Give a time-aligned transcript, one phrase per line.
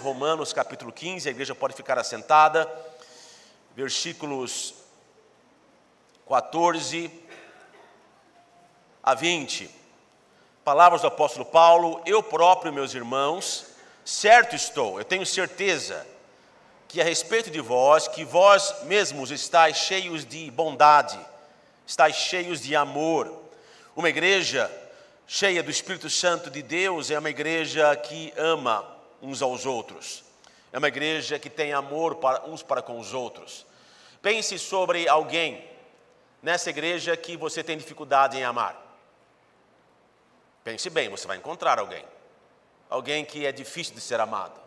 [0.00, 2.72] Romanos capítulo 15, a igreja pode ficar assentada,
[3.74, 4.74] versículos
[6.28, 7.10] 14
[9.02, 9.68] a 20.
[10.62, 13.66] Palavras do apóstolo Paulo: Eu próprio, meus irmãos,
[14.04, 16.06] certo estou, eu tenho certeza
[16.86, 21.18] que a respeito de vós, que vós mesmos estáis cheios de bondade,
[21.84, 23.36] estáis cheios de amor.
[23.96, 24.70] Uma igreja
[25.26, 30.24] cheia do Espírito Santo de Deus é uma igreja que ama uns aos outros.
[30.72, 33.66] É uma igreja que tem amor para, uns para com os outros.
[34.20, 35.66] Pense sobre alguém
[36.42, 38.76] nessa igreja que você tem dificuldade em amar.
[40.64, 42.04] Pense bem, você vai encontrar alguém.
[42.90, 44.60] Alguém que é difícil de ser amado.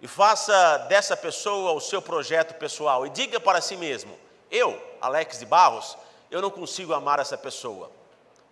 [0.00, 4.18] E faça dessa pessoa o seu projeto pessoal e diga para si mesmo:
[4.50, 5.96] eu, Alex de Barros,
[6.30, 7.90] eu não consigo amar essa pessoa.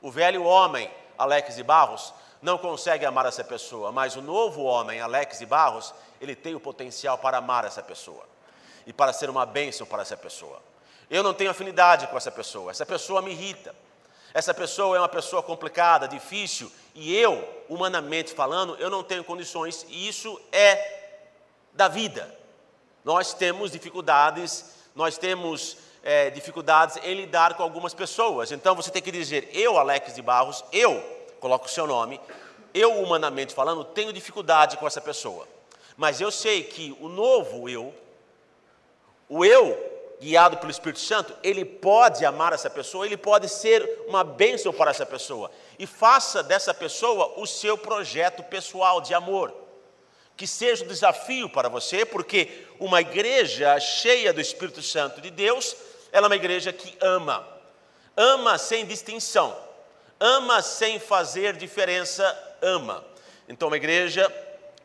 [0.01, 5.01] O velho homem, Alex de Barros, não consegue amar essa pessoa, mas o novo homem,
[5.01, 8.25] Alex de Barros, ele tem o potencial para amar essa pessoa
[8.87, 10.61] e para ser uma bênção para essa pessoa.
[11.11, 13.75] Eu não tenho afinidade com essa pessoa, essa pessoa me irrita.
[14.33, 19.85] Essa pessoa é uma pessoa complicada, difícil, e eu, humanamente falando, eu não tenho condições,
[19.89, 21.01] e isso é
[21.73, 22.33] da vida.
[23.05, 28.53] Nós temos dificuldades, nós temos é, dificuldades em lidar com algumas pessoas.
[28.53, 32.21] Então você tem que dizer, eu, Alex de Barros, eu coloca o seu nome.
[32.73, 35.49] Eu, humanamente falando, tenho dificuldade com essa pessoa.
[35.97, 37.93] Mas eu sei que o novo eu,
[39.29, 44.23] o eu guiado pelo Espírito Santo, ele pode amar essa pessoa, ele pode ser uma
[44.23, 45.51] bênção para essa pessoa.
[45.79, 49.53] E faça dessa pessoa o seu projeto pessoal de amor.
[50.37, 55.75] Que seja um desafio para você, porque uma igreja cheia do Espírito Santo de Deus,
[56.13, 57.47] ela é uma igreja que ama.
[58.17, 59.70] Ama sem distinção
[60.21, 62.23] ama sem fazer diferença,
[62.61, 63.03] ama.
[63.49, 64.31] Então, uma igreja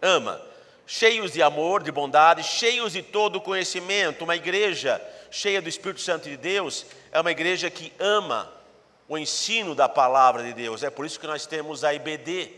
[0.02, 0.42] ama,
[0.88, 4.24] cheios de amor, de bondade, cheios de todo conhecimento.
[4.24, 8.50] Uma igreja cheia do Espírito Santo de Deus é uma igreja que ama
[9.08, 10.82] o ensino da palavra de Deus.
[10.82, 12.52] É por isso que nós temos a IBD.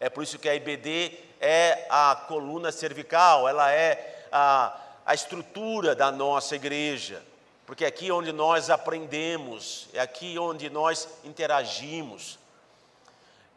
[0.00, 4.76] É por isso que a IBD é a coluna cervical, ela é a,
[5.06, 7.22] a estrutura da nossa igreja
[7.66, 12.38] porque é aqui onde nós aprendemos, é aqui onde nós interagimos,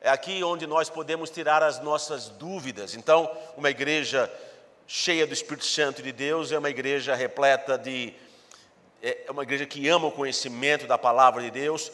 [0.02, 2.96] é aqui onde nós podemos tirar as nossas dúvidas.
[2.96, 4.31] Então, uma igreja
[4.88, 8.14] cheia do Espírito Santo de Deus é uma igreja repleta de.
[9.02, 11.90] É uma igreja que ama o conhecimento da palavra de Deus,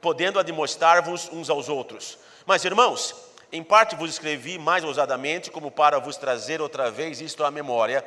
[0.00, 2.18] podendo admoestar-vos uns aos outros.
[2.44, 3.14] Mas, irmãos,
[3.50, 8.04] em parte vos escrevi mais ousadamente, como para vos trazer outra vez isto à memória,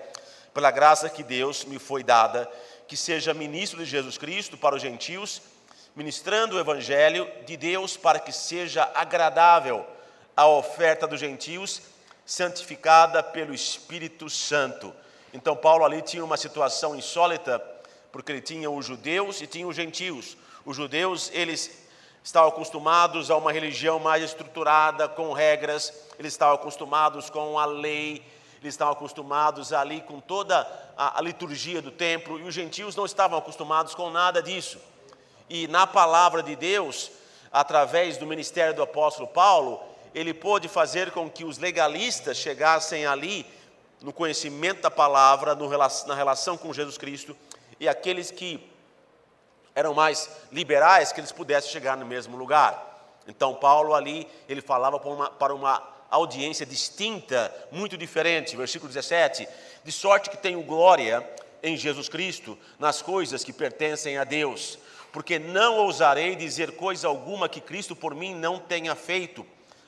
[0.53, 2.47] pela graça que Deus me foi dada
[2.93, 5.41] que seja ministro de Jesus Cristo para os gentios,
[5.95, 9.83] ministrando o evangelho de Deus para que seja agradável
[10.37, 11.81] a oferta dos gentios,
[12.23, 14.93] santificada pelo Espírito Santo.
[15.33, 17.57] Então Paulo ali tinha uma situação insólita,
[18.11, 20.37] porque ele tinha os judeus e tinha os gentios.
[20.63, 21.87] Os judeus, eles
[22.23, 28.23] estavam acostumados a uma religião mais estruturada, com regras, eles estavam acostumados com a lei,
[28.63, 33.05] eles estavam acostumados ali com toda a, a liturgia do templo, e os gentios não
[33.05, 34.79] estavam acostumados com nada disso.
[35.49, 37.11] E na palavra de Deus,
[37.51, 39.81] através do ministério do apóstolo Paulo,
[40.15, 43.45] ele pôde fazer com que os legalistas chegassem ali
[44.01, 47.35] no conhecimento da palavra, no, na relação com Jesus Cristo,
[47.79, 48.69] e aqueles que
[49.75, 52.91] eram mais liberais, que eles pudessem chegar no mesmo lugar.
[53.27, 58.55] Então, Paulo ali, ele falava para uma, para uma audiência distinta, muito diferente.
[58.55, 59.47] Versículo 17:
[59.83, 61.27] De sorte que tenho glória
[61.61, 64.77] em Jesus Cristo nas coisas que pertencem a Deus,
[65.11, 69.45] porque não ousarei dizer coisa alguma que Cristo por mim não tenha feito,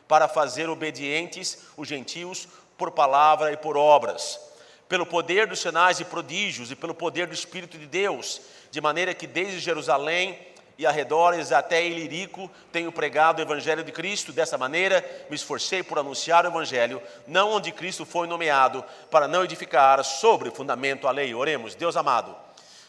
[0.07, 2.47] para fazer obedientes os gentios
[2.77, 4.39] por palavra e por obras,
[4.87, 9.13] pelo poder dos sinais e prodígios e pelo poder do Espírito de Deus, de maneira
[9.13, 10.37] que desde Jerusalém
[10.77, 14.33] e arredores até Ilirico tenho pregado o Evangelho de Cristo.
[14.33, 19.43] Dessa maneira, me esforcei por anunciar o Evangelho, não onde Cristo foi nomeado, para não
[19.43, 21.33] edificar sobre fundamento a lei.
[21.33, 22.35] Oremos, Deus amado,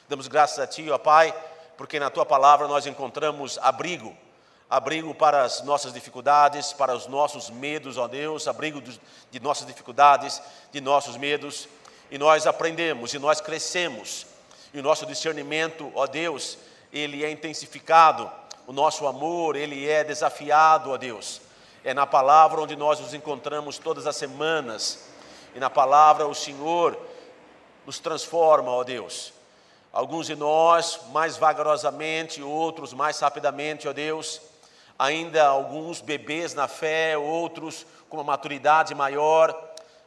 [0.09, 1.35] damos graças a Ti, ó Pai,
[1.77, 4.17] porque na Tua palavra nós encontramos abrigo,
[4.69, 8.82] abrigo para as nossas dificuldades, para os nossos medos, ó Deus, abrigo
[9.31, 10.43] de nossas dificuldades,
[10.73, 11.69] de nossos medos,
[12.11, 14.27] e nós aprendemos e nós crescemos,
[14.75, 16.59] e o nosso discernimento, ó Deus,
[16.93, 18.31] ele é intensificado,
[18.67, 21.41] o nosso amor, ele é desafiado a Deus.
[21.85, 25.09] É na palavra onde nós nos encontramos todas as semanas,
[25.55, 26.99] e na palavra o Senhor
[27.87, 29.33] nos transforma, ó Deus.
[29.93, 34.41] Alguns de nós mais vagarosamente, outros mais rapidamente, ó Deus.
[34.99, 39.59] Ainda alguns bebês na fé, outros com uma maturidade maior,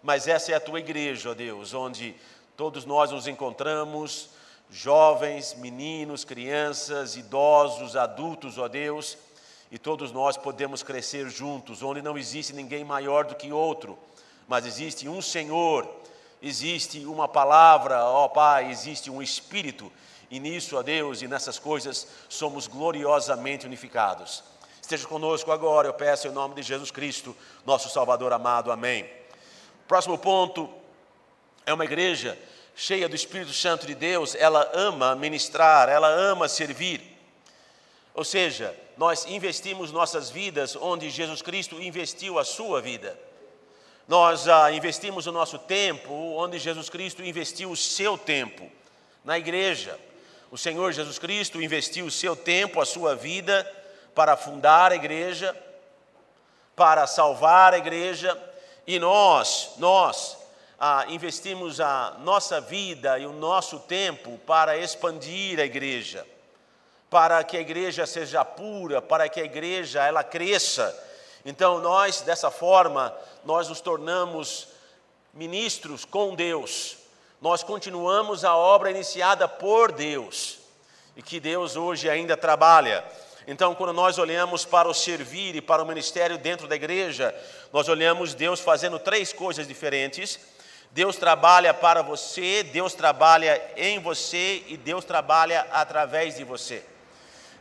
[0.03, 2.15] mas essa é a tua igreja, ó Deus, onde
[2.57, 4.29] todos nós nos encontramos,
[4.69, 9.17] jovens, meninos, crianças, idosos, adultos, ó Deus,
[9.71, 13.97] e todos nós podemos crescer juntos, onde não existe ninguém maior do que outro,
[14.47, 15.89] mas existe um Senhor,
[16.41, 19.91] existe uma palavra, ó Pai, existe um Espírito,
[20.31, 24.43] e nisso, ó Deus, e nessas coisas somos gloriosamente unificados.
[24.79, 28.71] Esteja conosco agora, eu peço em nome de Jesus Cristo, nosso Salvador amado.
[28.71, 29.09] Amém.
[29.87, 30.69] Próximo ponto
[31.65, 32.37] é uma igreja
[32.79, 37.01] cheia do Espírito Santo de Deus, ela ama ministrar, ela ama servir.
[38.13, 43.19] Ou seja, nós investimos nossas vidas onde Jesus Cristo investiu a sua vida.
[44.07, 48.71] Nós ah, investimos o nosso tempo onde Jesus Cristo investiu o seu tempo,
[49.25, 49.99] na igreja.
[50.49, 53.69] O Senhor Jesus Cristo investiu o seu tempo, a sua vida,
[54.15, 55.53] para fundar a igreja,
[56.77, 58.41] para salvar a igreja,
[58.87, 60.38] e nós, nós
[60.79, 66.25] ah, investimos a nossa vida e o nosso tempo para expandir a igreja,
[67.09, 70.97] para que a igreja seja pura, para que a igreja ela cresça.
[71.43, 74.69] Então nós dessa forma nós nos tornamos
[75.33, 76.97] ministros com Deus.
[77.41, 80.59] Nós continuamos a obra iniciada por Deus
[81.15, 83.03] e que Deus hoje ainda trabalha.
[83.47, 87.33] Então, quando nós olhamos para o servir e para o ministério dentro da igreja,
[87.73, 90.39] nós olhamos Deus fazendo três coisas diferentes.
[90.91, 96.83] Deus trabalha para você, Deus trabalha em você e Deus trabalha através de você.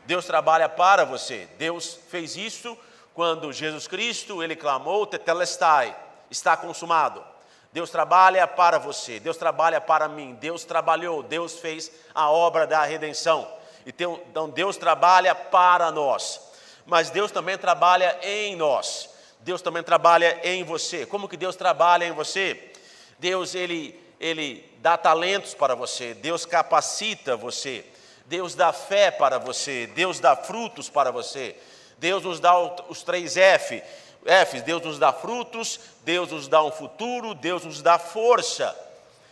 [0.06, 1.46] Deus trabalha para você.
[1.58, 2.76] Deus fez isso
[3.12, 5.94] quando Jesus Cristo, ele clamou, tetelestai,
[6.30, 7.22] está consumado.
[7.70, 12.82] Deus trabalha para você, Deus trabalha para mim, Deus trabalhou, Deus fez a obra da
[12.84, 13.46] redenção.
[13.84, 16.40] Então Deus trabalha para nós,
[16.86, 19.10] mas Deus também trabalha em nós.
[19.40, 21.04] Deus também trabalha em você.
[21.04, 22.72] Como que Deus trabalha em você?
[23.18, 27.84] Deus ele ele dá talentos para você, Deus capacita você,
[28.26, 31.56] Deus dá fé para você, Deus dá frutos para você.
[31.98, 32.56] Deus nos dá
[32.88, 33.82] os três F,
[34.24, 38.76] Fs, Deus nos dá frutos, Deus nos dá um futuro, Deus nos dá força.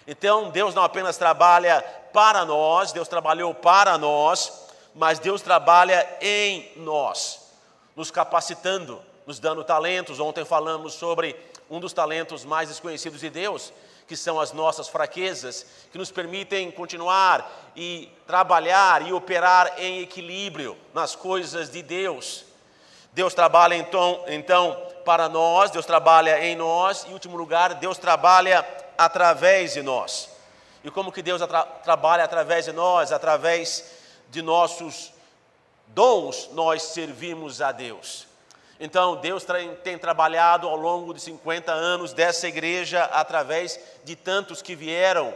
[0.06, 1.82] Então, Deus não apenas trabalha
[2.12, 7.50] para nós, Deus trabalhou para nós, mas Deus trabalha em nós,
[7.94, 10.20] nos capacitando, nos dando talentos.
[10.20, 11.36] Ontem falamos sobre
[11.68, 13.72] um dos talentos mais desconhecidos de Deus,
[14.06, 20.76] que são as nossas fraquezas, que nos permitem continuar e trabalhar e operar em equilíbrio
[20.94, 22.44] nas coisas de Deus.
[23.12, 27.98] Deus trabalha então, então para nós, Deus trabalha em nós, e em último lugar, Deus
[27.98, 30.30] trabalha através de nós.
[30.84, 33.10] E como que Deus atra trabalha através de nós?
[33.10, 33.90] Através
[34.30, 35.12] de nossos
[35.88, 38.25] dons, nós servimos a Deus.
[38.78, 39.44] Então, Deus
[39.82, 45.34] tem trabalhado ao longo de 50 anos dessa igreja através de tantos que vieram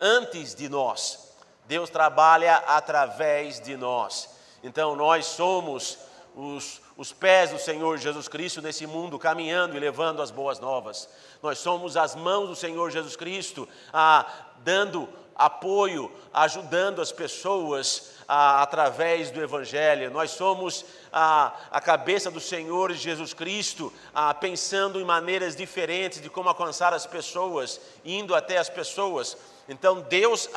[0.00, 1.34] antes de nós.
[1.66, 4.28] Deus trabalha através de nós.
[4.62, 5.98] Então, nós somos
[6.34, 11.08] os, os pés do Senhor Jesus Cristo nesse mundo, caminhando e levando as boas novas.
[11.42, 14.26] Nós somos as mãos do Senhor Jesus Cristo, ah,
[14.58, 20.10] dando apoio, ajudando as pessoas ah, através do Evangelho.
[20.10, 26.30] Nós somos a, a cabeça do Senhor Jesus Cristo, ah, pensando em maneiras diferentes de
[26.30, 29.36] como alcançar as pessoas, indo até as pessoas.
[29.68, 30.48] Então Deus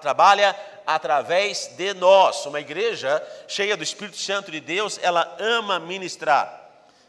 [0.00, 2.44] trabalha através de nós.
[2.46, 6.58] Uma igreja cheia do Espírito Santo de Deus, ela ama ministrar.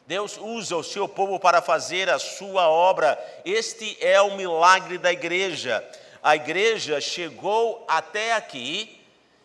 [0.06, 3.18] Deus usa o seu povo para fazer a sua obra.
[3.46, 5.88] Este é o milagre da igreja.
[6.22, 9.02] A igreja chegou até aqui,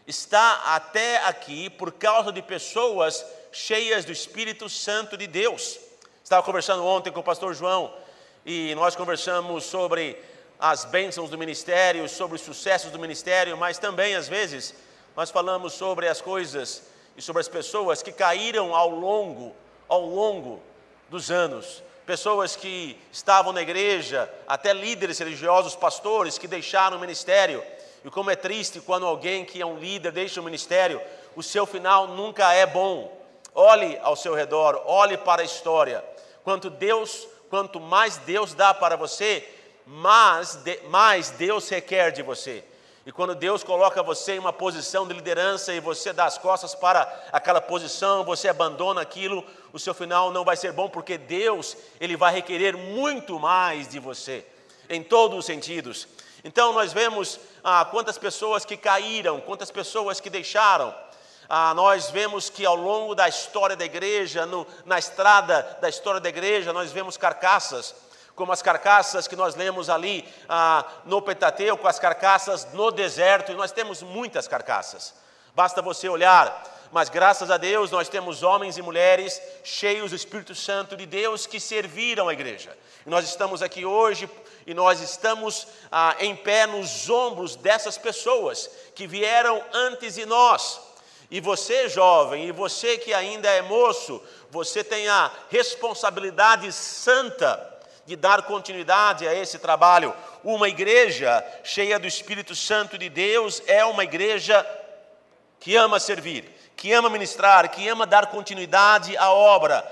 [0.06, 5.78] está até aqui por causa de pessoas cheias do Espírito Santo de Deus.
[6.22, 7.94] Estava conversando ontem com o pastor João
[8.44, 10.20] e nós conversamos sobre
[10.58, 14.74] as bênçãos do ministério, sobre os sucessos do ministério, mas também, às vezes,
[15.16, 16.82] nós falamos sobre as coisas
[17.16, 19.54] e sobre as pessoas que caíram ao longo,
[19.88, 20.60] ao longo
[21.08, 21.84] dos anos.
[22.06, 27.62] Pessoas que estavam na igreja, até líderes religiosos, pastores, que deixaram o ministério.
[28.04, 31.00] E como é triste quando alguém que é um líder deixa o ministério,
[31.34, 33.10] o seu final nunca é bom.
[33.54, 36.04] Olhe ao seu redor, olhe para a história.
[36.42, 39.48] Quanto Deus, quanto mais Deus dá para você,
[39.86, 40.58] mais,
[40.88, 42.62] mais Deus requer de você.
[43.06, 46.74] E quando Deus coloca você em uma posição de liderança e você dá as costas
[46.74, 49.44] para aquela posição, você abandona aquilo,
[49.74, 53.98] o seu final não vai ser bom, porque Deus, Ele vai requerer muito mais de
[53.98, 54.46] você,
[54.88, 56.08] em todos os sentidos.
[56.42, 60.94] Então nós vemos ah, quantas pessoas que caíram, quantas pessoas que deixaram.
[61.46, 66.20] Ah, nós vemos que ao longo da história da igreja, no, na estrada da história
[66.20, 67.94] da igreja, nós vemos carcaças,
[68.34, 73.54] como as carcaças que nós lemos ali ah, no Pentateuco, as carcaças no deserto, e
[73.54, 75.14] nós temos muitas carcaças.
[75.54, 80.54] Basta você olhar, mas graças a Deus nós temos homens e mulheres cheios do Espírito
[80.54, 82.76] Santo de Deus que serviram a igreja.
[83.06, 84.28] E nós estamos aqui hoje
[84.66, 90.80] e nós estamos ah, em pé nos ombros dessas pessoas que vieram antes de nós.
[91.30, 97.73] E você, jovem, e você que ainda é moço, você tem a responsabilidade santa
[98.06, 100.14] de dar continuidade a esse trabalho.
[100.42, 104.64] Uma igreja cheia do Espírito Santo de Deus é uma igreja
[105.58, 106.44] que ama servir,
[106.76, 109.82] que ama ministrar, que ama dar continuidade à obra.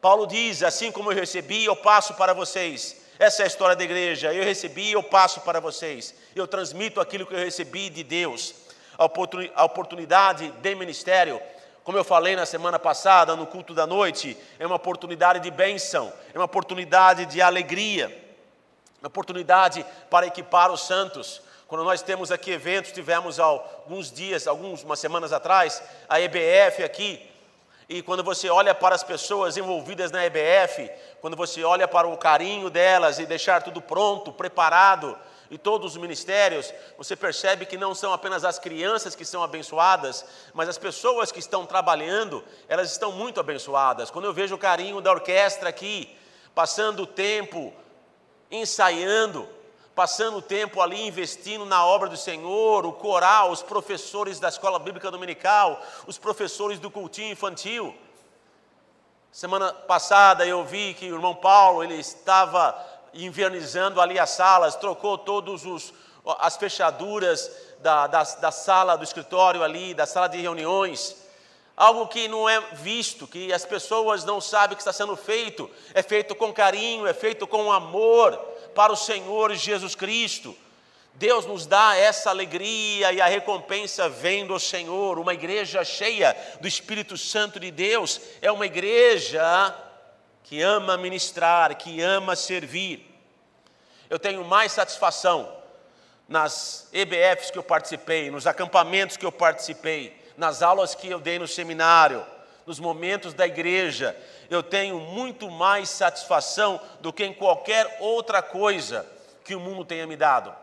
[0.00, 2.96] Paulo diz: Assim como eu recebi, eu passo para vocês.
[3.18, 4.34] Essa é a história da igreja.
[4.34, 6.12] Eu recebi, eu passo para vocês.
[6.34, 8.54] Eu transmito aquilo que eu recebi de Deus.
[8.98, 11.40] A oportunidade de ministério
[11.84, 16.12] como eu falei na semana passada, no culto da noite, é uma oportunidade de bênção,
[16.32, 18.06] é uma oportunidade de alegria,
[19.00, 21.42] uma oportunidade para equipar os santos.
[21.66, 27.28] Quando nós temos aqui eventos, tivemos alguns dias, algumas semanas atrás, a EBF aqui,
[27.88, 32.16] e quando você olha para as pessoas envolvidas na EBF, quando você olha para o
[32.16, 35.18] carinho delas e deixar tudo pronto, preparado,
[35.52, 40.24] e todos os ministérios, você percebe que não são apenas as crianças que são abençoadas,
[40.54, 44.10] mas as pessoas que estão trabalhando, elas estão muito abençoadas.
[44.10, 46.16] Quando eu vejo o carinho da orquestra aqui,
[46.54, 47.70] passando o tempo
[48.50, 49.46] ensaiando,
[49.94, 54.78] passando o tempo ali investindo na obra do Senhor, o coral, os professores da escola
[54.78, 57.94] bíblica dominical, os professores do cultinho infantil.
[59.30, 62.74] Semana passada eu vi que o irmão Paulo, ele estava
[63.14, 65.92] invernizando ali as salas, trocou todos os
[66.38, 67.50] as fechaduras
[67.80, 71.16] da, da, da sala do escritório ali, da sala de reuniões,
[71.76, 76.02] algo que não é visto, que as pessoas não sabem que está sendo feito, é
[76.02, 78.36] feito com carinho, é feito com amor
[78.74, 80.56] para o Senhor Jesus Cristo.
[81.14, 85.18] Deus nos dá essa alegria e a recompensa vem do Senhor.
[85.18, 89.74] Uma igreja cheia do Espírito Santo de Deus é uma igreja
[90.44, 93.08] que ama ministrar, que ama servir.
[94.10, 95.50] Eu tenho mais satisfação
[96.28, 101.38] nas EBFs que eu participei, nos acampamentos que eu participei, nas aulas que eu dei
[101.38, 102.24] no seminário,
[102.66, 104.16] nos momentos da igreja.
[104.50, 109.06] Eu tenho muito mais satisfação do que em qualquer outra coisa
[109.44, 110.54] que o mundo tenha me dado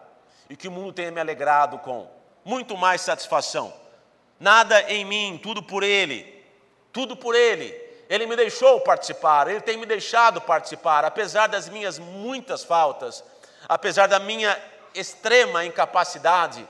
[0.49, 2.09] e que o mundo tenha me alegrado com.
[2.43, 3.73] Muito mais satisfação.
[4.39, 6.43] Nada em mim, tudo por Ele.
[6.91, 11.99] Tudo por Ele ele me deixou participar, Ele tem me deixado participar, apesar das minhas
[11.99, 13.23] muitas faltas,
[13.67, 14.59] apesar da minha
[14.95, 16.67] extrema incapacidade,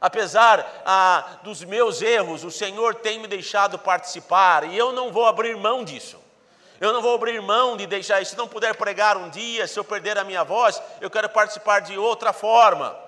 [0.00, 5.26] apesar ah, dos meus erros, o Senhor tem me deixado participar e eu não vou
[5.26, 6.18] abrir mão disso.
[6.80, 8.32] Eu não vou abrir mão de deixar isso.
[8.32, 11.80] Se não puder pregar um dia, se eu perder a minha voz, eu quero participar
[11.80, 12.98] de outra forma,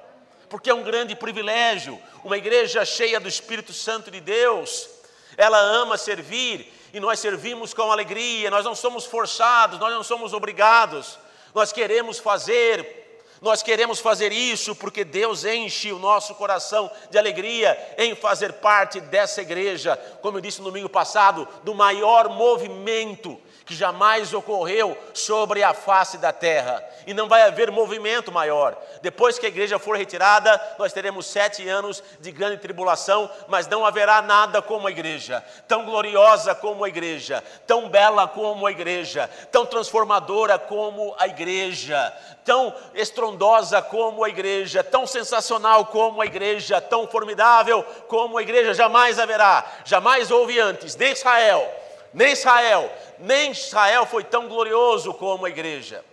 [0.51, 2.01] porque é um grande privilégio.
[2.23, 4.89] Uma igreja cheia do Espírito Santo de Deus,
[5.37, 10.33] ela ama servir e nós servimos com alegria, nós não somos forçados, nós não somos
[10.33, 11.19] obrigados,
[11.53, 17.77] nós queremos fazer, nós queremos fazer isso porque Deus enche o nosso coração de alegria
[17.99, 23.75] em fazer parte dessa igreja, como eu disse no domingo passado, do maior movimento que
[23.75, 26.85] jamais ocorreu sobre a face da terra.
[27.07, 28.77] E não vai haver movimento maior.
[29.01, 33.85] Depois que a igreja for retirada, nós teremos sete anos de grande tribulação, mas não
[33.85, 39.29] haverá nada como a igreja, tão gloriosa como a igreja, tão bela como a igreja,
[39.51, 42.13] tão transformadora como a igreja,
[42.45, 48.75] tão estrondosa como a igreja, tão sensacional como a igreja, tão formidável como a igreja.
[48.75, 51.84] Jamais haverá, jamais houve antes, nem Israel,
[52.15, 56.05] nem Israel nem Israel foi tão glorioso como a igreja.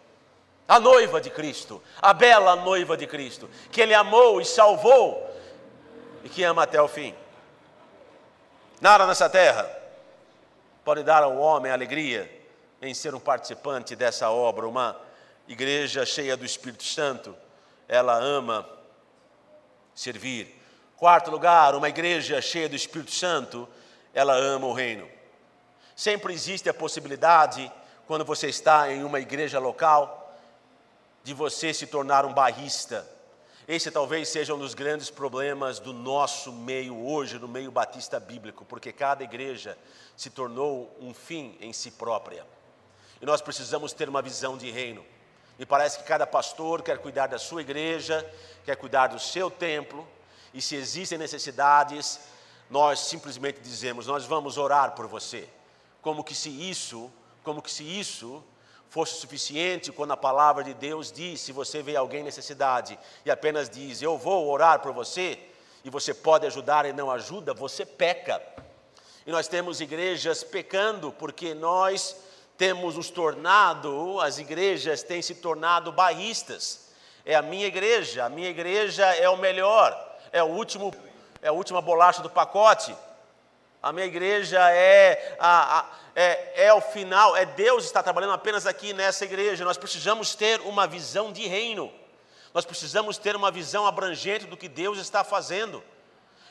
[0.67, 5.29] A noiva de Cristo, a bela noiva de Cristo, que Ele amou e salvou
[6.23, 7.13] e que ama até o fim.
[8.79, 9.69] Nada nessa terra
[10.83, 12.29] pode dar ao homem alegria
[12.81, 14.99] em ser um participante dessa obra, uma
[15.47, 17.35] igreja cheia do Espírito Santo,
[17.87, 18.67] ela ama
[19.93, 20.57] servir.
[20.95, 23.67] Quarto lugar, uma igreja cheia do Espírito Santo,
[24.13, 25.07] ela ama o reino.
[26.01, 27.71] Sempre existe a possibilidade,
[28.07, 30.35] quando você está em uma igreja local,
[31.23, 33.07] de você se tornar um barrista.
[33.67, 38.65] Esse talvez seja um dos grandes problemas do nosso meio hoje, no meio batista bíblico,
[38.65, 39.77] porque cada igreja
[40.17, 42.47] se tornou um fim em si própria.
[43.21, 45.05] E nós precisamos ter uma visão de reino.
[45.59, 48.27] Me parece que cada pastor quer cuidar da sua igreja,
[48.65, 50.07] quer cuidar do seu templo,
[50.51, 52.19] e se existem necessidades,
[52.71, 55.47] nós simplesmente dizemos: Nós vamos orar por você
[56.01, 57.11] como que se isso,
[57.43, 58.43] como que se isso
[58.89, 63.31] fosse suficiente quando a palavra de Deus diz: se você vê alguém em necessidade e
[63.31, 65.39] apenas diz, eu vou orar por você,
[65.83, 68.41] e você pode ajudar e não ajuda, você peca.
[69.25, 72.15] E nós temos igrejas pecando porque nós
[72.57, 76.91] temos nos tornado, as igrejas têm se tornado bairristas.
[77.25, 79.95] É a minha igreja, a minha igreja é o melhor,
[80.31, 80.93] é o último,
[81.41, 82.95] é a última bolacha do pacote.
[83.81, 85.85] A minha igreja é, a, a,
[86.15, 89.65] é, é o final, é Deus está trabalhando apenas aqui nessa igreja.
[89.65, 91.91] Nós precisamos ter uma visão de reino,
[92.53, 95.83] nós precisamos ter uma visão abrangente do que Deus está fazendo.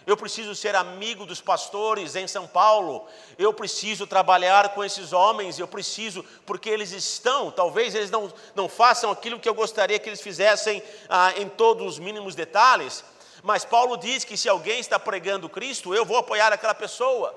[0.06, 3.06] Eu preciso ser amigo dos pastores em São Paulo.
[3.38, 5.58] Eu preciso trabalhar com esses homens.
[5.58, 10.08] Eu preciso, porque eles estão, talvez eles não, não façam aquilo que eu gostaria que
[10.08, 13.04] eles fizessem ah, em todos os mínimos detalhes,
[13.42, 17.34] mas Paulo diz que se alguém está pregando Cristo, eu vou apoiar aquela pessoa.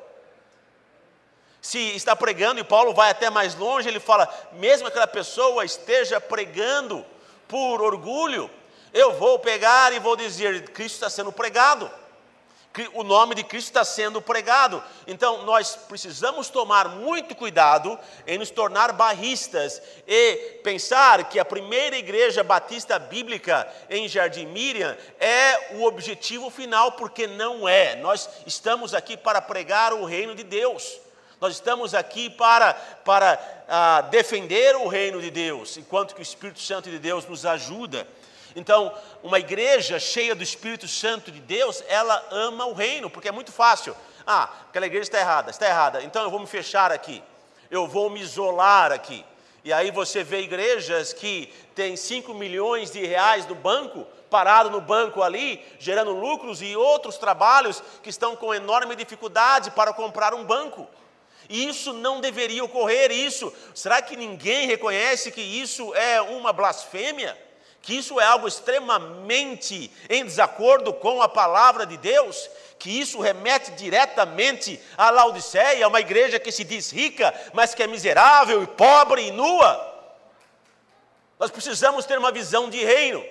[1.62, 6.20] Se está pregando, e Paulo vai até mais longe, ele fala: mesmo aquela pessoa esteja
[6.20, 7.06] pregando
[7.48, 8.50] por orgulho,
[8.94, 11.90] eu vou pegar e vou dizer: Cristo está sendo pregado
[12.94, 14.84] o nome de Cristo está sendo pregado.
[15.06, 21.98] Então, nós precisamos tomar muito cuidado em nos tornar barristas e pensar que a primeira
[21.98, 27.96] igreja batista bíblica em Jardim Miriam é o objetivo final, porque não é.
[27.98, 31.00] Nós estamos aqui para pregar o reino de Deus.
[31.40, 36.62] Nós estamos aqui para, para ah, defender o reino de Deus, enquanto que o Espírito
[36.62, 38.08] Santo de Deus nos ajuda.
[38.56, 43.32] Então, uma igreja cheia do Espírito Santo de Deus, ela ama o reino, porque é
[43.32, 43.96] muito fácil.
[44.26, 47.22] Ah, aquela igreja está errada, está errada, então eu vou me fechar aqui,
[47.70, 49.26] eu vou me isolar aqui.
[49.64, 54.82] E aí você vê igrejas que têm 5 milhões de reais no banco, parado no
[54.82, 60.44] banco ali, gerando lucros e outros trabalhos que estão com enorme dificuldade para comprar um
[60.44, 60.88] banco.
[61.50, 63.54] E isso não deveria ocorrer, isso.
[63.74, 67.38] Será que ninguém reconhece que isso é uma blasfêmia?
[67.84, 72.50] Que isso é algo extremamente em desacordo com a palavra de Deus,
[72.80, 77.88] que isso remete diretamente à Laodiceia, uma igreja que se diz rica, mas que é
[77.88, 79.94] miserável e pobre e nua.
[81.38, 83.22] Nós precisamos ter uma visão de reino.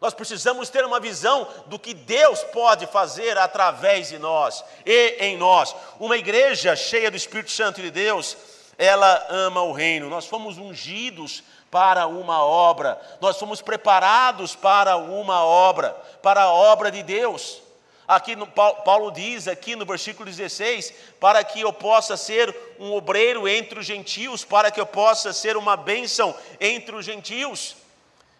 [0.00, 5.36] Nós precisamos ter uma visão do que Deus pode fazer através de nós e em
[5.36, 5.74] nós.
[5.98, 8.36] Uma igreja cheia do Espírito Santo de Deus,
[8.78, 10.08] ela ama o reino.
[10.08, 15.90] Nós fomos ungidos para uma obra, nós fomos preparados para uma obra,
[16.22, 17.62] para a obra de Deus.
[18.08, 23.48] Aqui no, Paulo diz aqui no versículo 16, para que eu possa ser um obreiro
[23.48, 27.76] entre os gentios, para que eu possa ser uma bênção entre os gentios.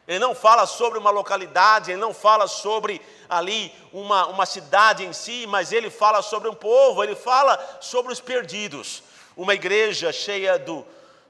[0.06, 5.12] Ele não fala sobre uma localidade, ele não fala sobre ali uma, uma cidade em
[5.12, 9.02] si, mas ele fala sobre um povo, ele fala sobre os perdidos.
[9.36, 10.86] Uma igreja cheia do,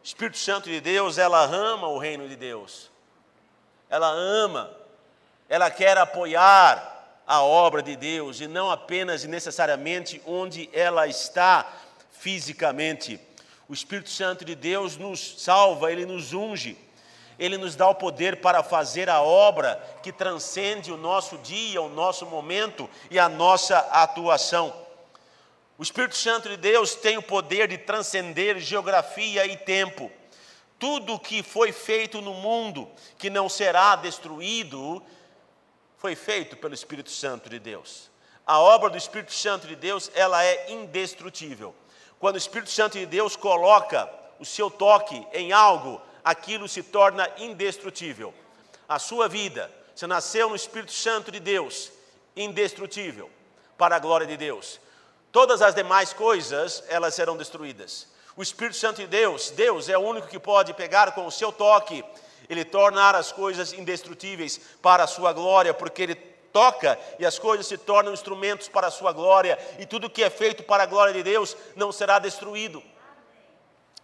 [0.07, 2.89] Espírito Santo de Deus, ela ama o reino de Deus.
[3.91, 4.71] Ela ama,
[5.49, 11.67] ela quer apoiar a obra de Deus e não apenas e necessariamente onde ela está
[12.13, 13.19] fisicamente.
[13.69, 16.79] O Espírito Santo de Deus nos salva, ele nos unge,
[17.37, 21.89] ele nos dá o poder para fazer a obra que transcende o nosso dia, o
[21.89, 24.86] nosso momento e a nossa atuação.
[25.79, 30.11] O Espírito Santo de Deus tem o poder de transcender geografia e tempo.
[30.79, 35.03] Tudo que foi feito no mundo que não será destruído
[35.99, 38.11] foi feito pelo Espírito Santo de Deus.
[38.47, 41.75] A obra do Espírito Santo de Deus, ela é indestrutível.
[42.19, 44.09] Quando o Espírito Santo de Deus coloca
[44.39, 48.33] o seu toque em algo, aquilo se torna indestrutível.
[48.89, 51.93] A sua vida, você nasceu no Espírito Santo de Deus,
[52.35, 53.31] indestrutível,
[53.77, 54.81] para a glória de Deus.
[55.37, 58.07] Todas as demais coisas, elas serão destruídas.
[58.35, 61.53] O Espírito Santo de Deus, Deus é o único que pode pegar com o seu
[61.53, 62.03] toque,
[62.49, 67.67] ele tornar as coisas indestrutíveis para a sua glória, porque ele toca e as coisas
[67.67, 71.13] se tornam instrumentos para a sua glória, e tudo que é feito para a glória
[71.13, 72.83] de Deus não será destruído.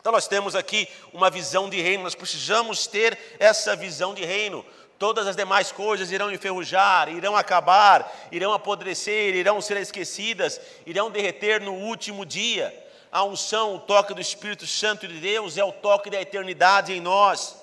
[0.02, 4.62] Então nós temos aqui uma visão de reino, nós precisamos ter essa visão de reino.
[4.98, 11.60] Todas as demais coisas irão enferrujar, irão acabar, irão apodrecer, irão ser esquecidas, irão derreter
[11.60, 12.72] no último dia.
[13.10, 17.00] A unção, o toque do Espírito Santo de Deus é o toque da eternidade em
[17.00, 17.56] nós.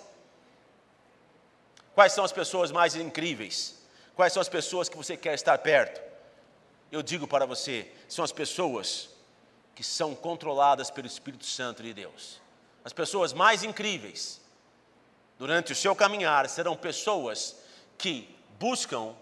[1.96, 3.76] Quais são as pessoas mais incríveis?
[4.16, 6.02] Quais são as pessoas que você quer estar perto?
[6.92, 9.10] Eu digo para você, são as pessoas
[9.76, 12.42] que são controladas pelo Espírito Santo de Deus.
[12.84, 14.42] As pessoas mais incríveis
[15.40, 17.56] durante o seu caminhar serão pessoas
[17.98, 19.16] que buscam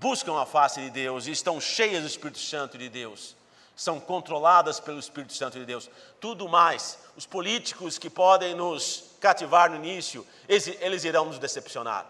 [0.00, 3.36] buscam a face de Deus e estão cheias do Espírito Santo de Deus.
[3.76, 5.90] São controladas pelo Espírito Santo de Deus.
[6.18, 12.06] Tudo mais, os políticos que podem nos cativar no início, eles, irão nos decepcionar.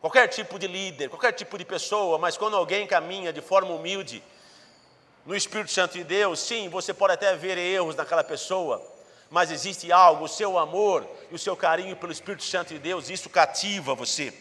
[0.00, 4.22] Qualquer tipo de líder, qualquer tipo de pessoa, mas quando alguém caminha de forma humilde
[5.26, 8.80] no Espírito Santo de Deus, sim, você pode até ver erros naquela pessoa,
[9.30, 13.08] mas existe algo, o seu amor e o seu carinho pelo Espírito Santo de Deus,
[13.08, 14.34] isso cativa você.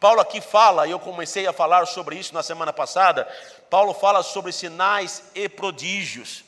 [0.00, 3.24] Paulo aqui fala, e eu comecei a falar sobre isso na semana passada.
[3.70, 6.42] Paulo fala sobre sinais e prodígios.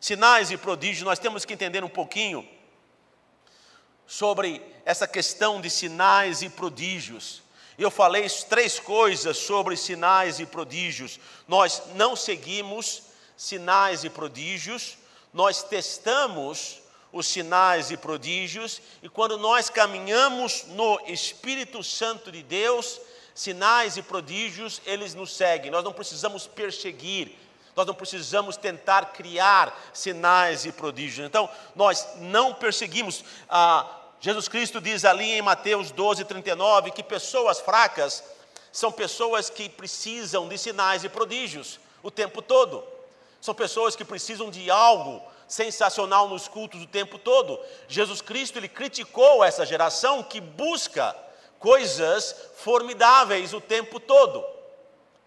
[0.00, 2.48] Sinais e prodígios, nós temos que entender um pouquinho
[4.06, 7.42] sobre essa questão de sinais e prodígios.
[7.76, 11.18] Eu falei três coisas sobre sinais e prodígios.
[11.48, 13.02] Nós não seguimos
[13.36, 14.96] sinais e prodígios,
[15.32, 16.81] nós testamos
[17.12, 22.98] os sinais e prodígios, e quando nós caminhamos no Espírito Santo de Deus,
[23.34, 25.70] sinais e prodígios, eles nos seguem.
[25.70, 27.36] Nós não precisamos perseguir,
[27.76, 31.26] nós não precisamos tentar criar sinais e prodígios.
[31.26, 33.24] Então, nós não perseguimos.
[33.48, 33.86] Ah,
[34.20, 38.24] Jesus Cristo diz ali em Mateus 12, 39, que pessoas fracas
[38.70, 42.82] são pessoas que precisam de sinais e prodígios o tempo todo.
[43.40, 45.22] São pessoas que precisam de algo
[45.52, 47.60] sensacional nos cultos o tempo todo.
[47.86, 51.14] Jesus Cristo ele criticou essa geração que busca
[51.58, 54.42] coisas formidáveis o tempo todo.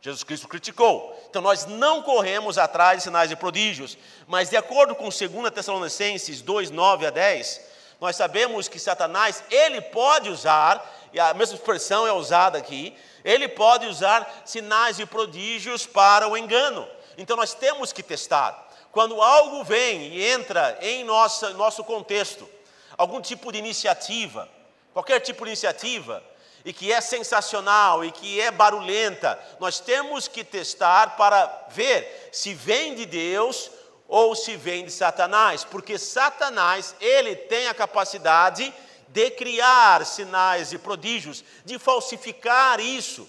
[0.02, 1.16] Jesus Cristo criticou.
[1.30, 5.20] Então nós não corremos atrás de sinais e prodígios, mas de acordo com 2
[5.54, 7.62] Tessalonicenses 2, 9 a 10,
[8.02, 10.84] nós sabemos que Satanás, ele pode usar,
[11.14, 16.36] e a mesma expressão é usada aqui, ele pode usar sinais e prodígios para o
[16.36, 16.88] engano.
[17.16, 18.65] Então nós temos que testar.
[18.96, 22.50] Quando algo vem e entra em nossa, nosso contexto,
[22.98, 24.48] algum tipo de iniciativa,
[24.94, 26.24] qualquer tipo de iniciativa,
[26.64, 32.54] e que é sensacional e que é barulhenta, nós temos que testar para ver se
[32.54, 33.70] vem de Deus
[34.08, 38.74] ou se vem de Satanás, porque Satanás, ele tem a capacidade
[39.10, 43.28] de criar sinais e prodígios, de falsificar isso.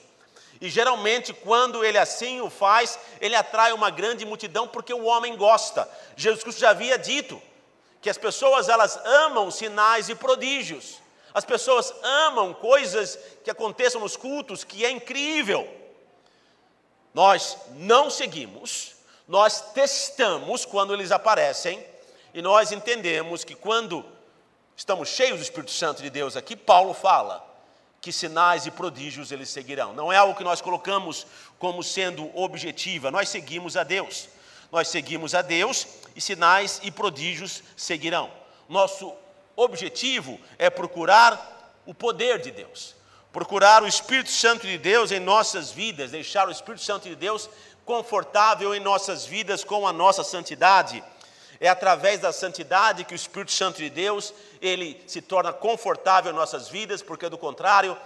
[0.60, 5.36] E geralmente, quando ele assim o faz, ele atrai uma grande multidão porque o homem
[5.36, 5.88] gosta.
[6.16, 7.40] Jesus Cristo já havia dito
[8.00, 11.00] que as pessoas elas amam sinais e prodígios.
[11.34, 15.68] As pessoas amam coisas que aconteçam nos cultos, que é incrível.
[17.12, 21.84] Nós não seguimos nós testamos quando eles aparecem
[22.32, 24.04] e nós entendemos que quando
[24.76, 27.44] estamos cheios do Espírito Santo de Deus aqui, Paulo fala
[28.00, 29.92] que sinais e prodígios eles seguirão.
[29.92, 31.26] Não é algo que nós colocamos
[31.58, 34.28] como sendo objetiva, nós seguimos a Deus.
[34.70, 38.30] Nós seguimos a Deus e sinais e prodígios seguirão.
[38.68, 39.14] Nosso
[39.54, 42.94] objetivo é procurar o poder de Deus,
[43.32, 47.48] procurar o Espírito Santo de Deus em nossas vidas, deixar o Espírito Santo de Deus
[47.84, 51.02] confortável em nossas vidas com a nossa santidade.
[51.60, 56.34] É através da santidade que o Espírito Santo de Deus, ele se torna confortável em
[56.34, 57.96] nossas vidas, porque do contrário,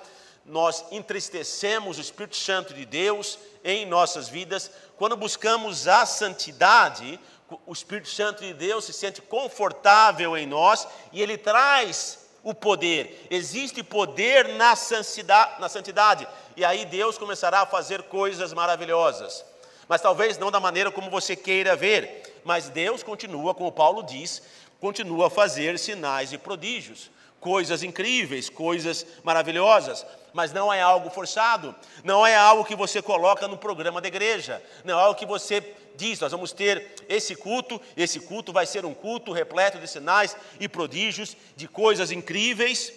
[0.44, 4.70] nós entristecemos o Espírito Santo de Deus em nossas vidas.
[4.96, 7.18] Quando buscamos a santidade,
[7.66, 13.26] o Espírito Santo de Deus se sente confortável em nós e ele traz o poder.
[13.30, 19.49] Existe poder na santidade, na santidade, e aí Deus começará a fazer coisas maravilhosas
[19.90, 22.40] mas talvez não da maneira como você queira ver.
[22.44, 24.40] Mas Deus continua, como Paulo diz,
[24.78, 31.74] continua a fazer sinais e prodígios, coisas incríveis, coisas maravilhosas, mas não é algo forçado,
[32.04, 35.74] não é algo que você coloca no programa da igreja, não é algo que você
[35.96, 40.36] diz, nós vamos ter esse culto, esse culto vai ser um culto repleto de sinais
[40.60, 42.92] e prodígios, de coisas incríveis.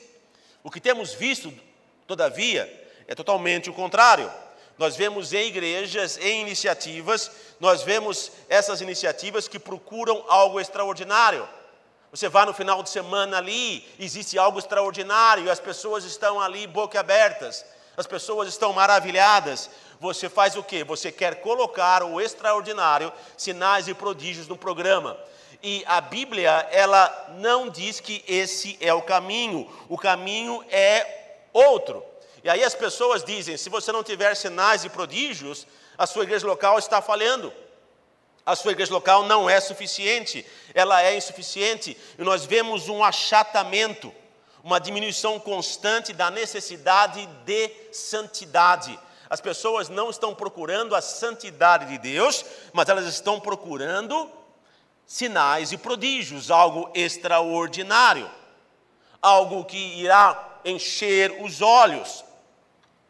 [0.63, 1.51] O que temos visto,
[2.06, 2.71] todavia,
[3.08, 4.32] é totalmente o contrário.
[4.77, 11.47] Nós vemos em igrejas, em iniciativas, nós vemos essas iniciativas que procuram algo extraordinário.
[12.12, 16.99] Você vai no final de semana ali, existe algo extraordinário, as pessoas estão ali boca
[16.99, 17.65] abertas,
[17.97, 19.69] as pessoas estão maravilhadas.
[19.99, 20.83] Você faz o quê?
[20.83, 25.17] Você quer colocar o extraordinário, sinais e prodígios no programa.
[25.62, 32.03] E a Bíblia, ela não diz que esse é o caminho, o caminho é outro.
[32.43, 35.65] E aí as pessoas dizem: se você não tiver sinais e prodígios,
[35.97, 37.53] a sua igreja local está falhando.
[38.45, 44.13] A sua igreja local não é suficiente, ela é insuficiente, e nós vemos um achatamento,
[44.62, 48.99] uma diminuição constante da necessidade de santidade.
[49.29, 54.29] As pessoas não estão procurando a santidade de Deus, mas elas estão procurando
[55.06, 58.29] sinais e prodígios, algo extraordinário,
[59.21, 62.25] algo que irá encher os olhos.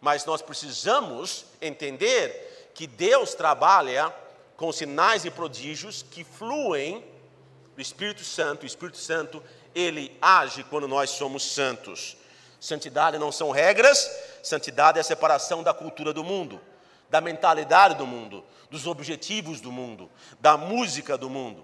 [0.03, 4.13] Mas nós precisamos entender que Deus trabalha
[4.57, 7.01] com sinais e prodígios que fluem
[7.73, 8.63] do Espírito Santo.
[8.63, 9.41] O Espírito Santo
[9.73, 12.17] ele age quando nós somos santos.
[12.59, 14.11] Santidade não são regras,
[14.43, 16.59] santidade é a separação da cultura do mundo,
[17.09, 21.63] da mentalidade do mundo, dos objetivos do mundo, da música do mundo.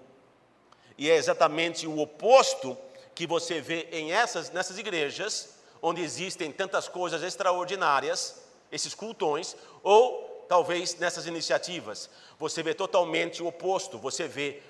[0.96, 2.74] E é exatamente o oposto
[3.14, 10.46] que você vê em essas, nessas igrejas, onde existem tantas coisas extraordinárias, esses cultões, ou
[10.48, 12.10] talvez nessas iniciativas.
[12.38, 14.62] Você vê totalmente o oposto, você vê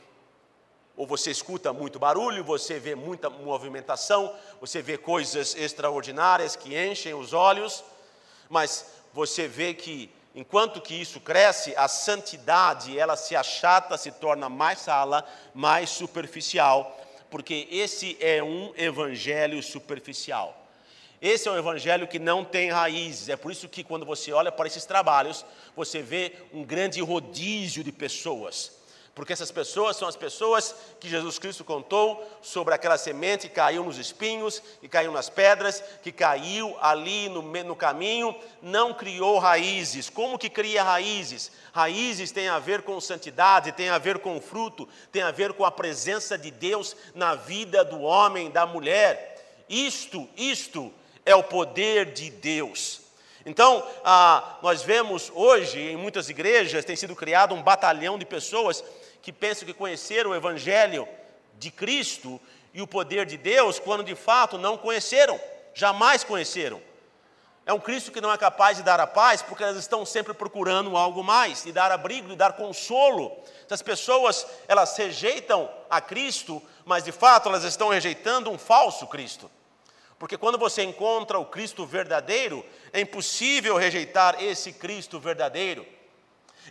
[0.96, 7.14] ou você escuta muito barulho, você vê muita movimentação, você vê coisas extraordinárias que enchem
[7.14, 7.83] os olhos,
[8.51, 14.51] mas você vê que enquanto que isso cresce, a santidade ela se achata, se torna
[14.51, 16.94] mais sala, mais superficial,
[17.31, 20.60] porque esse é um evangelho superficial.
[21.21, 23.29] Esse é um evangelho que não tem raízes.
[23.29, 25.45] É por isso que quando você olha para esses trabalhos,
[25.77, 28.81] você vê um grande rodízio de pessoas
[29.21, 33.85] porque essas pessoas são as pessoas que Jesus Cristo contou sobre aquela semente que caiu
[33.85, 40.09] nos espinhos, que caiu nas pedras, que caiu ali no, no caminho, não criou raízes.
[40.09, 41.51] Como que cria raízes?
[41.73, 45.67] Raízes tem a ver com santidade, tem a ver com fruto, tem a ver com
[45.67, 49.65] a presença de Deus na vida do homem, da mulher.
[49.69, 50.91] Isto, isto
[51.31, 53.01] é o poder de Deus.
[53.47, 58.85] Então, ah, nós vemos hoje em muitas igrejas tem sido criado um batalhão de pessoas
[59.23, 61.09] que pensam que conheceram o Evangelho
[61.59, 62.40] de Cristo
[62.73, 65.40] e o poder de Deus, quando de fato não conheceram,
[65.75, 66.81] jamais conheceram.
[67.66, 70.35] É um Cristo que não é capaz de dar a paz, porque elas estão sempre
[70.35, 73.37] procurando algo mais, de dar abrigo, de dar consolo.
[73.71, 79.51] As pessoas, elas rejeitam a Cristo, mas de fato elas estão rejeitando um falso Cristo.
[80.21, 85.85] Porque quando você encontra o Cristo verdadeiro, é impossível rejeitar esse Cristo verdadeiro.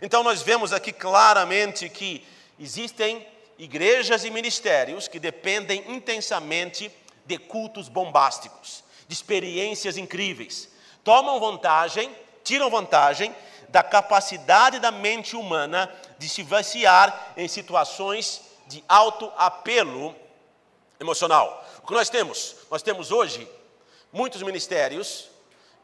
[0.00, 2.24] Então nós vemos aqui claramente que
[2.60, 3.26] Existem
[3.58, 10.68] igrejas e ministérios que dependem intensamente de cultos bombásticos, de experiências incríveis.
[11.02, 13.34] Tomam vantagem, tiram vantagem
[13.70, 20.14] da capacidade da mente humana de se vaciar em situações de alto apelo
[21.00, 21.66] emocional.
[21.82, 22.56] O que nós temos?
[22.70, 23.48] Nós temos hoje
[24.12, 25.28] muitos ministérios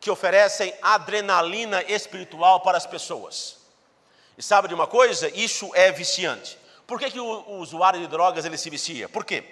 [0.00, 3.56] que oferecem adrenalina espiritual para as pessoas.
[4.36, 5.28] E sabe de uma coisa?
[5.28, 6.58] Isso é viciante.
[6.86, 9.08] Por que, que o, o usuário de drogas ele se vicia?
[9.08, 9.42] Por quê?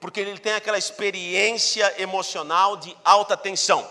[0.00, 3.88] Porque ele tem aquela experiência emocional de alta tensão.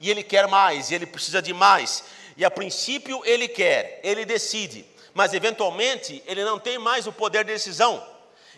[0.00, 2.04] E ele quer mais, e ele precisa de mais.
[2.36, 7.44] E a princípio ele quer, ele decide, mas eventualmente ele não tem mais o poder
[7.44, 8.04] de decisão.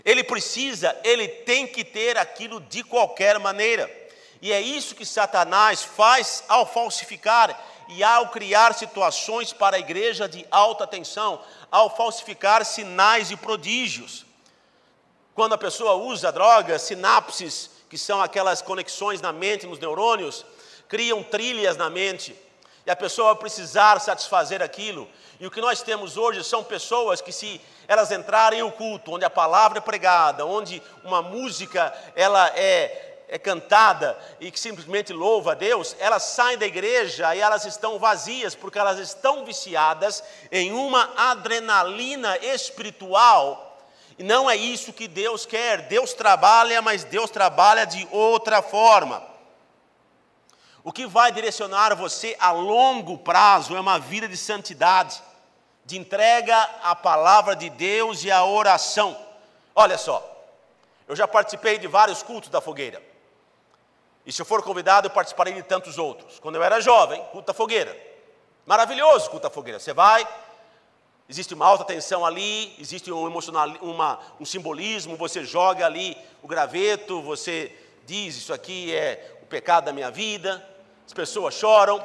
[0.05, 3.91] Ele precisa, ele tem que ter aquilo de qualquer maneira.
[4.41, 10.29] E é isso que Satanás faz ao falsificar e ao criar situações para a igreja
[10.29, 14.27] de alta tensão, ao falsificar sinais e prodígios.
[15.35, 20.45] Quando a pessoa usa drogas, sinapses, que são aquelas conexões na mente, nos neurônios,
[20.89, 22.35] criam trilhas na mente,
[22.87, 25.09] e a pessoa precisar satisfazer aquilo.
[25.40, 29.12] E o que nós temos hoje são pessoas que se elas entrarem em um culto
[29.12, 35.12] onde a palavra é pregada, onde uma música ela é é cantada e que simplesmente
[35.12, 40.22] louva a Deus, elas saem da igreja e elas estão vazias, porque elas estão viciadas
[40.51, 43.81] em uma adrenalina espiritual.
[44.18, 45.83] E não é isso que Deus quer.
[45.88, 49.36] Deus trabalha, mas Deus trabalha de outra forma.
[50.87, 55.20] O que vai direcionar você a longo prazo é uma vida de santidade,
[55.85, 59.18] de entrega à palavra de Deus e à oração.
[59.75, 60.25] Olha só,
[61.09, 63.03] eu já participei de vários cultos da fogueira.
[64.25, 66.38] E se eu for convidado, eu participarei de tantos outros.
[66.38, 68.01] Quando eu era jovem, culto da fogueira.
[68.64, 69.81] Maravilhoso culto da fogueira.
[69.81, 70.25] Você vai,
[71.29, 76.46] existe uma alta tensão ali, existe um emocional, uma, um simbolismo, você joga ali o
[76.46, 80.76] graveto, você diz isso aqui é o pecado da minha vida,
[81.07, 82.05] as pessoas choram.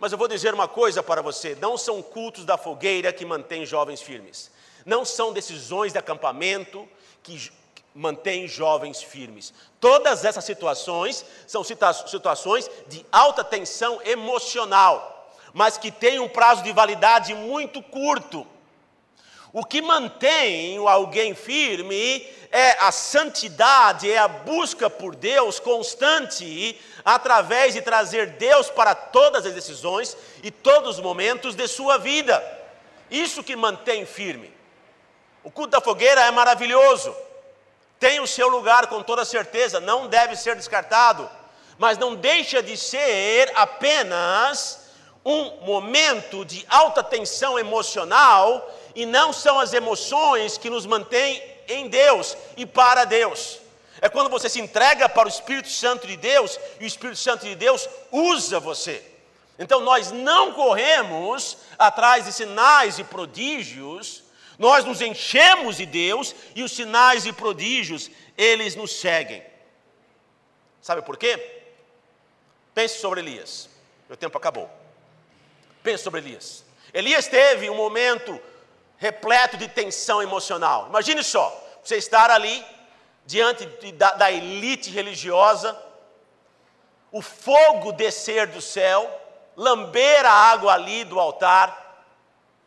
[0.00, 3.64] Mas eu vou dizer uma coisa para você: não são cultos da fogueira que mantêm
[3.64, 4.50] jovens firmes.
[4.84, 6.88] Não são decisões de acampamento
[7.22, 7.52] que
[7.94, 9.52] mantém jovens firmes.
[9.78, 16.72] Todas essas situações são situações de alta tensão emocional, mas que têm um prazo de
[16.72, 18.46] validade muito curto.
[19.52, 27.74] O que mantém alguém firme é a santidade, é a busca por Deus constante, através
[27.74, 32.42] de trazer Deus para todas as decisões e todos os momentos de sua vida.
[33.10, 34.52] Isso que mantém firme.
[35.44, 37.14] O culto da fogueira é maravilhoso
[38.02, 41.30] tem o seu lugar com toda certeza, não deve ser descartado,
[41.78, 44.88] mas não deixa de ser apenas
[45.24, 51.88] um momento de alta tensão emocional e não são as emoções que nos mantêm em
[51.88, 53.58] Deus e para Deus.
[54.00, 57.46] É quando você se entrega para o Espírito Santo de Deus e o Espírito Santo
[57.46, 59.02] de Deus usa você.
[59.58, 64.24] Então nós não corremos atrás de sinais e prodígios,
[64.58, 69.42] nós nos enchemos de Deus e os sinais e prodígios, eles nos seguem.
[70.80, 71.62] Sabe por quê?
[72.74, 73.68] Pense sobre Elias.
[74.08, 74.68] Meu tempo acabou.
[75.82, 76.64] Pense sobre Elias.
[76.92, 78.40] Elias teve um momento
[79.02, 80.86] repleto de tensão emocional.
[80.88, 82.64] Imagine só, você estar ali
[83.26, 85.76] diante de, da, da elite religiosa,
[87.10, 89.10] o fogo descer do céu,
[89.56, 92.06] lamber a água ali do altar.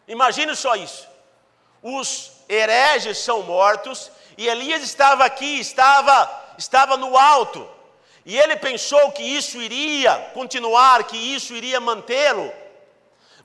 [0.09, 1.07] Imagine só isso.
[1.81, 7.65] Os hereges são mortos e Elias estava aqui, estava, estava no alto.
[8.25, 12.51] E ele pensou que isso iria continuar, que isso iria mantê-lo.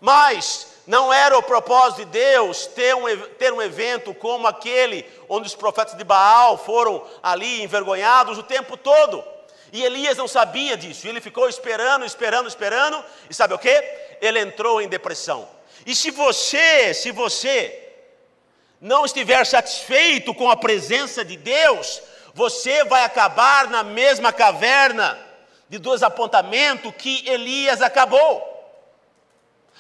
[0.01, 3.05] Mas não era o propósito de Deus ter um,
[3.39, 8.77] ter um evento como aquele onde os profetas de Baal foram ali envergonhados o tempo
[8.77, 9.23] todo.
[9.73, 13.71] E Elias não sabia disso, ele ficou esperando, esperando, esperando, e sabe o que?
[14.21, 15.49] Ele entrou em depressão.
[15.87, 17.89] E se você, se você
[18.81, 22.03] não estiver satisfeito com a presença de Deus,
[22.35, 25.19] você vai acabar na mesma caverna
[25.69, 28.60] de desapontamento que Elias acabou.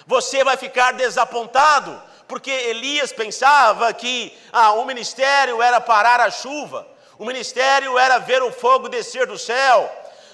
[0.06, 6.86] Você vai ficar desapontado, porque Elias pensava que ah, o ministério era parar a chuva,
[7.18, 9.90] o ministério era ver o fogo descer do céu,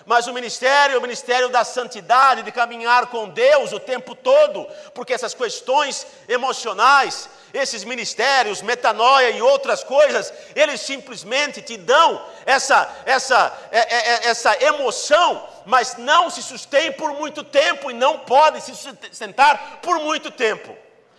[0.06, 4.64] mas o ministério é o ministério da santidade, de caminhar com Deus o tempo todo,
[4.94, 12.88] porque essas questões emocionais, esses ministérios, metanoia e outras coisas, eles simplesmente te dão essa,
[13.04, 18.20] essa, é, é, é, essa emoção, mas não se sustém por muito tempo e não
[18.20, 20.74] pode se sustentar por muito tempo.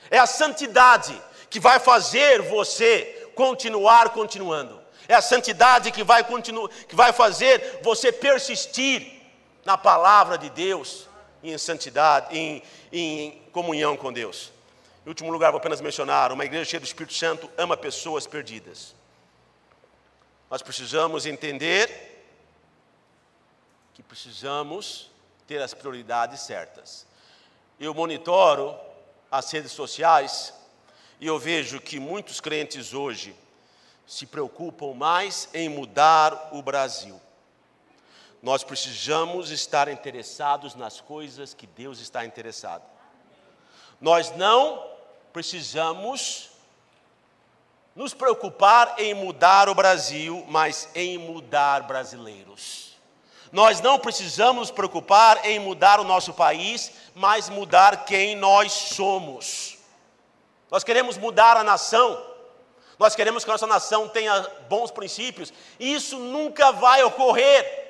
[0.09, 4.81] É a santidade que vai fazer você continuar continuando.
[5.05, 9.21] É a santidade que vai, que vai fazer você persistir
[9.65, 11.07] na palavra de Deus
[11.43, 14.51] em santidade, em, em comunhão com Deus.
[15.05, 18.95] Em último lugar, vou apenas mencionar: uma igreja cheia do Espírito Santo ama pessoas perdidas.
[20.49, 22.16] Nós precisamos entender
[23.97, 25.09] que precisamos
[25.47, 27.03] ter as prioridades certas.
[27.79, 28.79] Eu monitoro
[29.31, 30.53] as redes sociais
[31.19, 33.35] e eu vejo que muitos crentes hoje
[34.05, 37.19] se preocupam mais em mudar o Brasil.
[38.39, 42.83] Nós precisamos estar interessados nas coisas que Deus está interessado.
[43.99, 44.91] Nós não
[45.33, 46.51] precisamos
[47.95, 52.86] nos preocupar em mudar o Brasil, mas em mudar brasileiros.
[53.51, 59.77] Nós não precisamos nos preocupar em mudar o nosso país, mas mudar quem nós somos.
[60.69, 62.25] Nós queremos mudar a nação,
[62.99, 67.85] nós queremos que a nossa nação tenha bons princípios, e isso nunca vai ocorrer.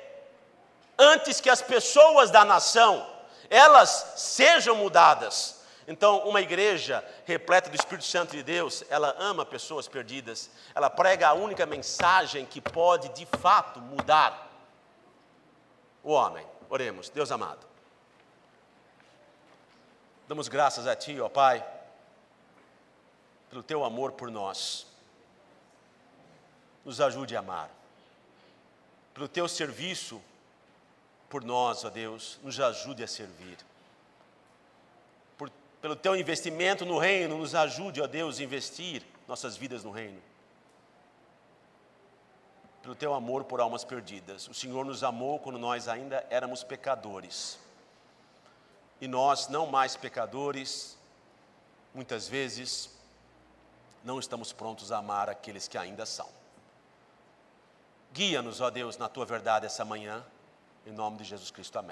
[0.98, 3.18] Antes que as pessoas da nação
[3.50, 5.56] elas sejam mudadas.
[5.86, 11.28] Então, uma igreja repleta do Espírito Santo de Deus, ela ama pessoas perdidas, ela prega
[11.28, 14.47] a única mensagem que pode de fato mudar
[16.10, 16.46] o homem.
[16.70, 17.66] Oremos, Deus amado.
[20.26, 21.66] Damos graças a Ti, ó Pai,
[23.48, 24.88] pelo Teu amor por nós
[26.88, 27.70] nos ajude a amar.
[29.12, 30.22] Pelo teu serviço
[31.28, 33.58] por nós, ó Deus, nos ajude a servir.
[35.36, 35.50] Por,
[35.82, 40.18] pelo teu investimento no reino, nos ajude, ó Deus, a investir nossas vidas no reino.
[42.82, 44.48] Pelo teu amor por almas perdidas.
[44.48, 47.58] O Senhor nos amou quando nós ainda éramos pecadores.
[49.00, 50.96] E nós, não mais pecadores,
[51.94, 52.90] muitas vezes
[54.02, 56.28] não estamos prontos a amar aqueles que ainda são.
[58.12, 60.24] Guia-nos, ó Deus, na tua verdade essa manhã,
[60.86, 61.78] em nome de Jesus Cristo.
[61.78, 61.86] Amém.